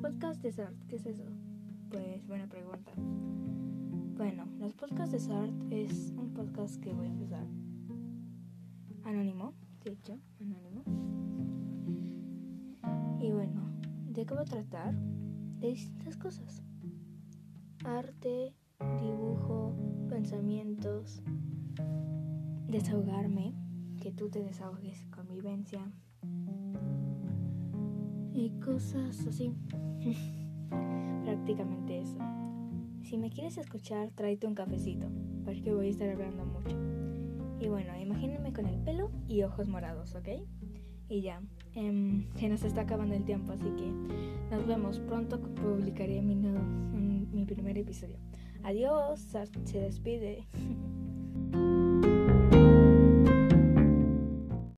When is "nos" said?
42.48-42.62, 44.50-44.66